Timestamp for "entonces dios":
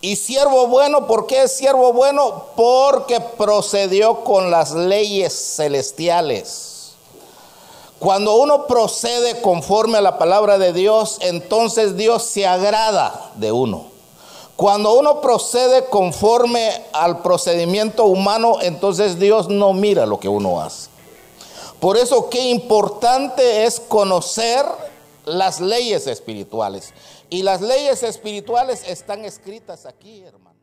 11.22-12.24, 18.60-19.48